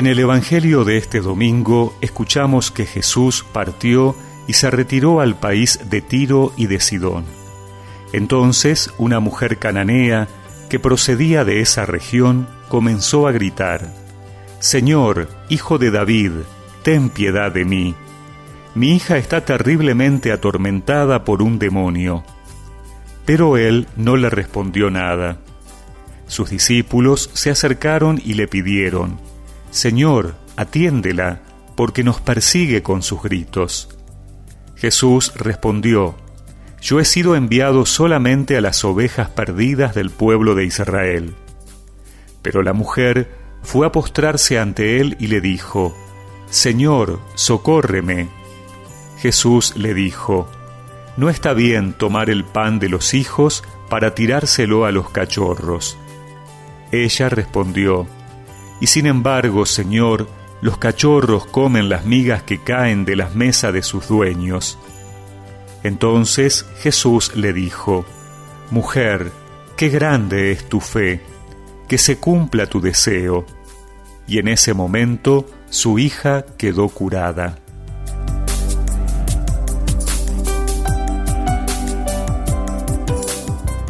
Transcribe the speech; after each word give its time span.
En 0.00 0.06
el 0.06 0.18
Evangelio 0.18 0.84
de 0.84 0.96
este 0.96 1.20
domingo 1.20 1.94
escuchamos 2.00 2.70
que 2.70 2.86
Jesús 2.86 3.44
partió 3.52 4.16
y 4.48 4.54
se 4.54 4.70
retiró 4.70 5.20
al 5.20 5.38
país 5.38 5.78
de 5.90 6.00
Tiro 6.00 6.54
y 6.56 6.68
de 6.68 6.80
Sidón. 6.80 7.26
Entonces 8.14 8.90
una 8.96 9.20
mujer 9.20 9.58
cananea 9.58 10.26
que 10.70 10.78
procedía 10.78 11.44
de 11.44 11.60
esa 11.60 11.84
región 11.84 12.48
comenzó 12.70 13.28
a 13.28 13.32
gritar, 13.32 13.92
Señor, 14.58 15.28
hijo 15.50 15.76
de 15.76 15.90
David, 15.90 16.32
ten 16.82 17.10
piedad 17.10 17.52
de 17.52 17.66
mí. 17.66 17.94
Mi 18.74 18.96
hija 18.96 19.18
está 19.18 19.44
terriblemente 19.44 20.32
atormentada 20.32 21.24
por 21.26 21.42
un 21.42 21.58
demonio. 21.58 22.24
Pero 23.26 23.58
él 23.58 23.86
no 23.96 24.16
le 24.16 24.30
respondió 24.30 24.90
nada. 24.90 25.36
Sus 26.26 26.48
discípulos 26.48 27.28
se 27.34 27.50
acercaron 27.50 28.18
y 28.24 28.32
le 28.32 28.48
pidieron, 28.48 29.18
Señor, 29.70 30.34
atiéndela, 30.56 31.40
porque 31.76 32.04
nos 32.04 32.20
persigue 32.20 32.82
con 32.82 33.02
sus 33.02 33.22
gritos. 33.22 33.88
Jesús 34.76 35.32
respondió, 35.36 36.16
Yo 36.80 37.00
he 37.00 37.04
sido 37.04 37.36
enviado 37.36 37.86
solamente 37.86 38.56
a 38.56 38.60
las 38.60 38.84
ovejas 38.84 39.28
perdidas 39.28 39.94
del 39.94 40.10
pueblo 40.10 40.54
de 40.54 40.64
Israel. 40.64 41.34
Pero 42.42 42.62
la 42.62 42.72
mujer 42.72 43.30
fue 43.62 43.86
a 43.86 43.92
postrarse 43.92 44.58
ante 44.58 45.00
él 45.00 45.16
y 45.20 45.28
le 45.28 45.40
dijo, 45.40 45.94
Señor, 46.48 47.20
socórreme. 47.34 48.28
Jesús 49.18 49.76
le 49.76 49.94
dijo, 49.94 50.48
No 51.16 51.28
está 51.30 51.52
bien 51.52 51.92
tomar 51.92 52.30
el 52.30 52.44
pan 52.44 52.78
de 52.78 52.88
los 52.88 53.14
hijos 53.14 53.62
para 53.88 54.14
tirárselo 54.14 54.84
a 54.84 54.92
los 54.92 55.10
cachorros. 55.10 55.98
Ella 56.90 57.28
respondió, 57.28 58.06
y 58.80 58.86
sin 58.86 59.06
embargo, 59.06 59.66
Señor, 59.66 60.26
los 60.62 60.78
cachorros 60.78 61.46
comen 61.46 61.88
las 61.88 62.04
migas 62.04 62.42
que 62.42 62.58
caen 62.58 63.04
de 63.04 63.16
las 63.16 63.34
mesas 63.34 63.72
de 63.72 63.82
sus 63.82 64.08
dueños. 64.08 64.78
Entonces 65.82 66.66
Jesús 66.80 67.36
le 67.36 67.52
dijo, 67.52 68.04
Mujer, 68.70 69.32
qué 69.76 69.88
grande 69.88 70.52
es 70.52 70.68
tu 70.68 70.80
fe, 70.80 71.20
que 71.88 71.98
se 71.98 72.18
cumpla 72.18 72.66
tu 72.66 72.80
deseo. 72.80 73.44
Y 74.26 74.38
en 74.38 74.48
ese 74.48 74.74
momento 74.74 75.46
su 75.68 75.98
hija 75.98 76.44
quedó 76.56 76.88
curada. 76.88 77.58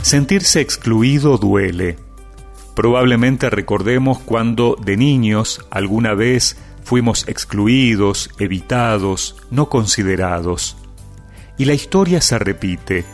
Sentirse 0.03 0.61
excluido 0.61 1.37
duele 1.37 2.10
Probablemente 2.75 3.51
recordemos 3.51 4.19
cuando 4.19 4.77
de 4.83 4.97
niños 4.97 5.67
alguna 5.71 6.15
vez 6.15 6.57
fuimos 6.85 7.29
excluidos, 7.29 8.31
evitados, 8.39 9.37
no 9.51 9.69
considerados. 9.69 10.77
Y 11.59 11.67
la 11.67 11.75
historia 11.75 12.21
se 12.21 12.39
repite. 12.39 13.05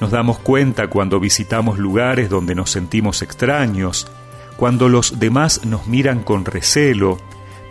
Nos 0.00 0.10
damos 0.10 0.38
cuenta 0.38 0.88
cuando 0.88 1.20
visitamos 1.20 1.78
lugares 1.78 2.30
donde 2.30 2.54
nos 2.54 2.70
sentimos 2.70 3.22
extraños, 3.22 4.06
cuando 4.56 4.88
los 4.88 5.18
demás 5.18 5.64
nos 5.64 5.86
miran 5.86 6.22
con 6.22 6.44
recelo, 6.44 7.18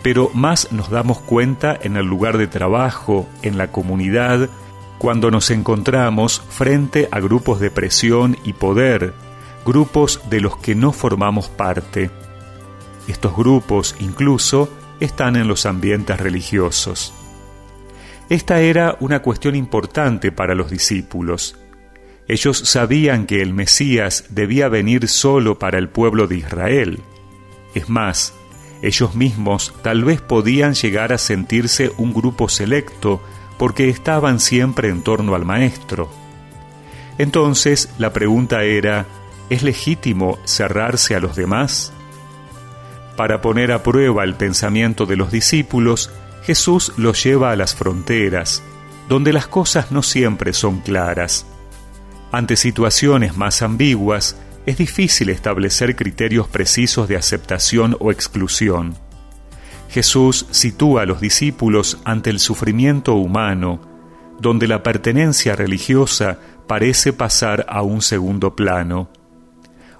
pero 0.01 0.29
más 0.33 0.71
nos 0.71 0.89
damos 0.89 1.19
cuenta 1.19 1.77
en 1.81 1.95
el 1.95 2.05
lugar 2.05 2.37
de 2.37 2.47
trabajo, 2.47 3.27
en 3.41 3.57
la 3.57 3.71
comunidad, 3.71 4.49
cuando 4.97 5.31
nos 5.31 5.49
encontramos 5.51 6.41
frente 6.49 7.07
a 7.11 7.19
grupos 7.19 7.59
de 7.59 7.71
presión 7.71 8.37
y 8.43 8.53
poder, 8.53 9.13
grupos 9.65 10.21
de 10.29 10.41
los 10.41 10.57
que 10.57 10.75
no 10.75 10.91
formamos 10.91 11.49
parte. 11.49 12.09
Estos 13.07 13.35
grupos 13.35 13.95
incluso 13.99 14.69
están 14.99 15.35
en 15.35 15.47
los 15.47 15.65
ambientes 15.65 16.19
religiosos. 16.19 17.13
Esta 18.29 18.61
era 18.61 18.97
una 18.99 19.21
cuestión 19.21 19.55
importante 19.55 20.31
para 20.31 20.55
los 20.55 20.71
discípulos. 20.71 21.57
Ellos 22.27 22.57
sabían 22.57 23.25
que 23.25 23.41
el 23.41 23.53
Mesías 23.53 24.25
debía 24.29 24.69
venir 24.69 25.07
solo 25.09 25.59
para 25.59 25.77
el 25.77 25.89
pueblo 25.89 26.27
de 26.27 26.37
Israel. 26.37 27.01
Es 27.75 27.89
más, 27.89 28.33
ellos 28.81 29.15
mismos 29.15 29.73
tal 29.81 30.03
vez 30.03 30.21
podían 30.21 30.73
llegar 30.73 31.11
a 31.11 31.17
sentirse 31.17 31.91
un 31.97 32.13
grupo 32.13 32.47
selecto 32.47 33.21
porque 33.57 33.89
estaban 33.89 34.39
siempre 34.39 34.89
en 34.89 35.03
torno 35.03 35.35
al 35.35 35.45
Maestro. 35.45 36.09
Entonces 37.17 37.93
la 37.97 38.13
pregunta 38.13 38.63
era, 38.63 39.05
¿Es 39.49 39.63
legítimo 39.63 40.39
cerrarse 40.45 41.15
a 41.15 41.19
los 41.19 41.35
demás? 41.35 41.93
Para 43.15 43.41
poner 43.41 43.71
a 43.71 43.83
prueba 43.83 44.23
el 44.23 44.35
pensamiento 44.35 45.05
de 45.05 45.15
los 45.15 45.31
discípulos, 45.31 46.11
Jesús 46.43 46.93
los 46.97 47.23
lleva 47.23 47.51
a 47.51 47.55
las 47.55 47.75
fronteras, 47.75 48.63
donde 49.07 49.33
las 49.33 49.47
cosas 49.47 49.91
no 49.91 50.01
siempre 50.01 50.53
son 50.53 50.79
claras. 50.79 51.45
Ante 52.31 52.55
situaciones 52.55 53.37
más 53.37 53.61
ambiguas, 53.61 54.37
es 54.65 54.77
difícil 54.77 55.29
establecer 55.29 55.95
criterios 55.95 56.47
precisos 56.47 57.07
de 57.07 57.17
aceptación 57.17 57.95
o 57.99 58.11
exclusión. 58.11 58.95
Jesús 59.89 60.47
sitúa 60.49 61.03
a 61.03 61.05
los 61.05 61.21
discípulos 61.21 61.99
ante 62.05 62.31
el 62.31 62.39
sufrimiento 62.39 63.13
humano, 63.13 63.79
donde 64.39 64.67
la 64.67 64.81
pertenencia 64.81 65.55
religiosa 65.55 66.39
parece 66.67 67.13
pasar 67.13 67.65
a 67.69 67.83
un 67.83 68.01
segundo 68.01 68.55
plano. 68.55 69.09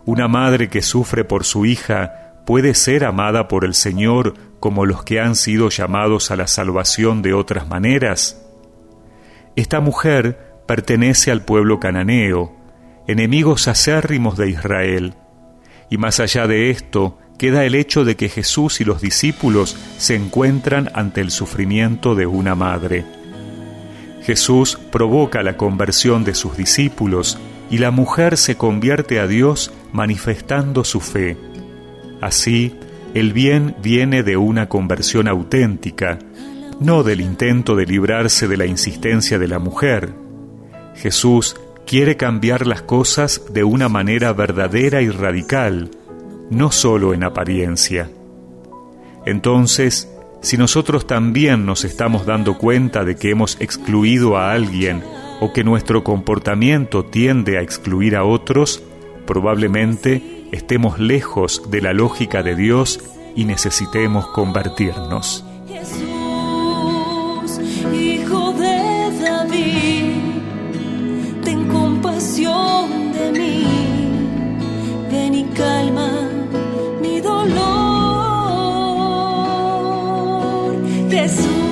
Una 0.06 0.28
madre 0.28 0.69
que 0.69 0.81
sufre 0.81 1.24
por 1.24 1.46
su 1.46 1.66
hija 1.66 2.41
puede 2.46 2.74
ser 2.74 3.06
amada 3.06 3.47
por 3.47 3.64
el 3.64 3.74
Señor 3.74 4.34
como 4.59 4.86
los 4.86 5.03
que 5.03 5.19
han 5.19 5.36
sido 5.36 5.69
llamados 5.69 6.31
a 6.31 6.36
la 6.36 6.47
salvación 6.47 7.22
de 7.22 7.34
otras 7.34 7.68
maneras. 7.68 8.46
Esta 9.56 9.80
mujer 9.80 10.62
pertenece 10.68 11.31
al 11.31 11.44
pueblo 11.44 11.80
cananeo, 11.80 12.53
enemigos 13.08 13.68
acérrimos 13.68 14.38
de 14.38 14.50
Israel. 14.50 15.14
Y 15.90 15.97
más 15.97 16.20
allá 16.20 16.47
de 16.47 16.70
esto, 16.70 17.18
queda 17.38 17.66
el 17.66 17.75
hecho 17.75 18.03
de 18.03 18.16
que 18.16 18.30
Jesús 18.30 18.81
y 18.81 18.84
los 18.84 19.02
discípulos 19.02 19.78
se 19.97 20.16
encuentran 20.16 20.90
ante 20.94 21.22
el 21.22 21.31
sufrimiento 21.31 22.16
de 22.16 22.25
una 22.25 22.56
madre. 22.56 23.06
Jesús 24.24 24.80
provoca 24.91 25.44
la 25.44 25.58
conversión 25.58 26.24
de 26.24 26.34
sus 26.34 26.56
discípulos 26.58 27.38
y 27.73 27.79
la 27.79 27.89
mujer 27.89 28.38
se 28.38 28.56
convierte 28.56 29.19
a 29.19 29.25
Dios 29.25 29.73
manifestando 29.94 30.84
su 30.84 31.00
fe. 31.00 31.35
Así, 32.22 32.75
el 33.16 33.34
bien 33.34 33.75
viene 33.81 34.22
de 34.22 34.38
una 34.38 34.69
conversión 34.69 35.28
auténtica, 35.28 36.19
no 36.79 37.01
del 37.01 37.19
intento 37.19 37.75
de 37.75 37.88
librarse 37.88 38.47
de 38.47 38.57
la 38.57 38.67
insistencia 38.67 39.39
de 39.39 39.47
la 39.47 39.57
mujer. 39.57 40.13
Jesús 40.97 41.56
quiere 41.88 42.16
cambiar 42.16 42.67
las 42.67 42.84
cosas 42.84 43.41
de 43.51 43.63
una 43.63 43.90
manera 43.90 44.34
verdadera 44.34 45.01
y 45.01 45.09
radical, 45.09 45.90
no 46.51 46.69
solo 46.72 47.16
en 47.16 47.23
apariencia. 47.23 48.07
Entonces, 49.25 50.13
si 50.44 50.57
nosotros 50.57 51.07
también 51.07 51.66
nos 51.66 51.85
estamos 51.85 52.28
dando 52.28 52.55
cuenta 52.55 53.03
de 53.03 53.16
que 53.16 53.31
hemos 53.31 53.57
excluido 53.59 54.38
a 54.38 54.51
alguien 54.51 55.01
o 55.44 55.52
que 55.52 55.66
nuestro 55.66 56.06
comportamiento 56.06 57.04
tiende 57.04 57.58
a 57.58 57.62
excluir 57.62 58.16
a 58.16 58.24
otros, 58.24 58.81
probablemente 59.28 60.46
estemos 60.54 61.00
lejos 61.00 61.70
de 61.70 61.81
la 61.81 61.92
lógica 61.92 62.44
de 62.44 62.56
Dios 62.56 63.02
y 63.36 63.44
necesitemos 63.44 64.26
convertirnos. 64.28 65.44
Jesús, 65.68 67.59
hijo 67.94 68.53
de 68.53 69.20
David, 69.22 70.22
ten 71.44 71.68
compasión 71.68 73.12
de 73.12 73.32
mí, 73.34 73.66
ven 75.12 75.34
y 75.34 75.44
calma 75.53 76.29
mi 77.02 77.20
dolor. 77.20 77.73
Jesús. 81.09 81.63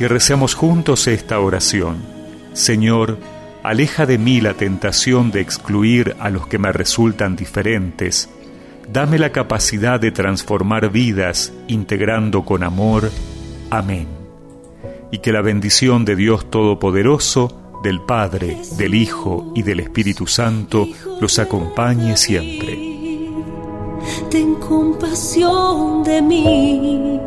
Y 0.00 0.06
recemos 0.06 0.54
juntos 0.54 1.06
esta 1.06 1.38
oración. 1.40 1.98
Señor, 2.54 3.18
aleja 3.62 4.06
de 4.06 4.16
mí 4.16 4.40
la 4.40 4.54
tentación 4.54 5.30
de 5.30 5.42
excluir 5.42 6.16
a 6.18 6.30
los 6.30 6.46
que 6.46 6.58
me 6.58 6.72
resultan 6.72 7.36
diferentes. 7.36 8.30
Dame 8.90 9.18
la 9.18 9.30
capacidad 9.30 10.00
de 10.00 10.10
transformar 10.10 10.90
vidas 10.90 11.52
integrando 11.68 12.46
con 12.46 12.62
amor. 12.62 13.10
Amén. 13.68 14.08
Y 15.12 15.18
que 15.18 15.32
la 15.32 15.42
bendición 15.42 16.06
de 16.06 16.16
Dios 16.16 16.50
Todopoderoso, 16.50 17.69
del 17.82 18.00
Padre, 18.00 18.60
del 18.76 18.94
Hijo 18.94 19.52
y 19.54 19.62
del 19.62 19.80
Espíritu 19.80 20.26
Santo 20.26 20.86
los 21.20 21.38
acompañe 21.38 22.16
siempre. 22.16 22.90
ten 24.30 24.54
compasión 24.56 26.02
de 26.02 26.22
mí. 26.22 27.20